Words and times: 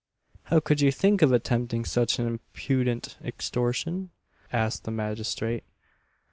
"How 0.45 0.59
could 0.59 0.81
you 0.81 0.91
think 0.91 1.21
of 1.21 1.31
attempting 1.31 1.85
such 1.85 2.17
an 2.17 2.25
impudent 2.25 3.17
extortion!" 3.23 4.09
asked 4.51 4.83
the 4.83 4.89
magistrate. 4.89 5.63